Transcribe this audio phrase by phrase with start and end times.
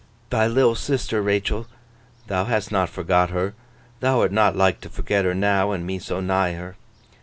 [0.31, 1.67] 'Thy little sister, Rachael,
[2.25, 3.53] thou hast not forgot her.
[3.99, 6.75] Thou'rt not like to forget her now, and me so nigh her.